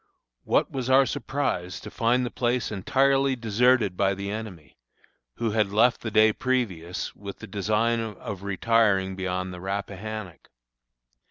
What 0.45 0.71
was 0.71 0.89
our 0.89 1.05
surprise 1.05 1.79
to 1.81 1.91
find 1.91 2.25
the 2.25 2.31
place 2.31 2.71
entirely 2.71 3.35
deserted 3.35 3.95
by 3.95 4.15
the 4.15 4.31
enemy, 4.31 4.75
who 5.35 5.51
had 5.51 5.71
left 5.71 6.01
the 6.01 6.09
day 6.09 6.33
previous 6.33 7.13
with 7.15 7.37
the 7.37 7.45
design 7.45 7.99
of 7.99 8.41
retiring 8.41 9.15
beyond 9.15 9.53
the 9.53 9.61
Rappahannock. 9.61 10.49